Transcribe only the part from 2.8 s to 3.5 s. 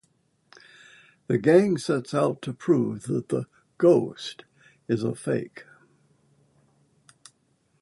that the